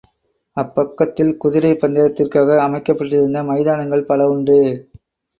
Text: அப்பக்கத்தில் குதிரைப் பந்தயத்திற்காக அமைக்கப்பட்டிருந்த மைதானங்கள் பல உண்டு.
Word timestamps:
அப்பக்கத்தில் 0.57 1.37
குதிரைப் 1.37 1.79
பந்தயத்திற்காக 1.79 2.57
அமைக்கப்பட்டிருந்த 2.61 3.43
மைதானங்கள் 3.43 4.03
பல 4.03 4.27
உண்டு. 4.27 4.57